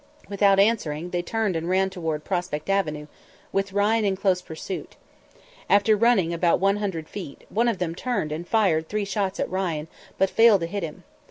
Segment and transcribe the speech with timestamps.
[0.29, 3.05] Without answering, they turned and ran toward Prospect Avenue,
[3.51, 4.95] with Ryan in close pursuit.
[5.69, 9.47] After running about one hundred feet, one of them turned and fired three shots at
[9.47, 9.87] Ryan,
[10.17, 11.03] but failed to hit him.